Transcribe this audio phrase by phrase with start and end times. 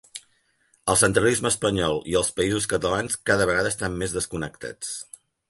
[0.93, 4.93] El centralisme espanyol i els Països Catalans cada vegada estan més desconnectats